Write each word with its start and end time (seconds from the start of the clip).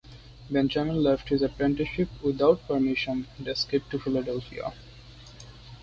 Benjamin 0.49 1.03
left 1.03 1.29
his 1.29 1.43
apprenticeship 1.43 2.09
without 2.23 2.67
permission 2.67 3.27
and 3.37 3.47
escaped 3.47 3.91
to 3.91 3.99
Philadelphia. 3.99 4.73